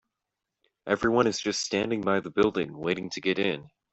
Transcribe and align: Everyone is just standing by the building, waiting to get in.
Everyone 0.87 1.27
is 1.27 1.39
just 1.39 1.61
standing 1.61 2.01
by 2.01 2.21
the 2.21 2.31
building, 2.31 2.75
waiting 2.75 3.11
to 3.11 3.21
get 3.21 3.37
in. 3.37 3.69